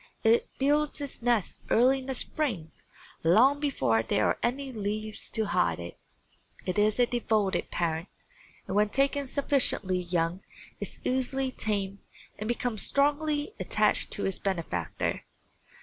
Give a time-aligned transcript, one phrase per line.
[0.23, 2.71] It builds its nest early in the spring,
[3.23, 5.95] long before there are any leaves to hide it.
[6.65, 8.07] It is a devoted parent
[8.65, 10.41] and when taken sufficiently young
[10.79, 11.99] is easily tamed
[12.39, 15.21] and becomes strongly attached to its benefactor.